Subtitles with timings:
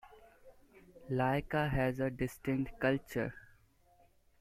[1.11, 3.35] Lika has a distinct culture.